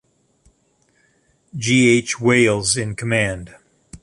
G. 1.55 1.89
H. 1.89 2.19
Wales 2.19 2.75
in 2.75 2.95
command. 2.95 3.53